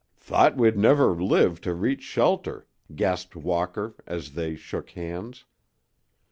[0.17, 2.65] "Thought we'd never live to reach shelter,"
[2.95, 5.45] gasped Walker, as they shook hands.